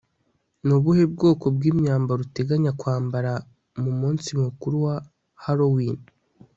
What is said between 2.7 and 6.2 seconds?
kwambara mu munsi mukuru wa halloween